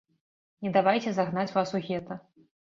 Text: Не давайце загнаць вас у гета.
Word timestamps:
Не 0.63 0.71
давайце 0.77 1.13
загнаць 1.19 1.47
вас 1.61 1.77
у 1.77 1.85
гета. 1.91 2.21